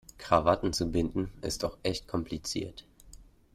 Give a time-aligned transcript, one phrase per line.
[0.17, 2.85] Krawatten zu binden, ist auch echt kompliziert.